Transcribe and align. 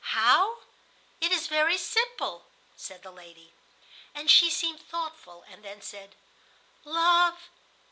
"How? 0.15 0.57
It 1.19 1.31
is 1.31 1.45
very 1.45 1.77
simple," 1.77 2.47
said 2.75 3.03
the 3.03 3.11
lady. 3.11 3.53
And 4.15 4.31
she 4.31 4.49
seemed 4.49 4.81
thoughtful, 4.81 5.45
and 5.47 5.63
then 5.63 5.83
said: 5.83 6.15
"Love 6.83 7.49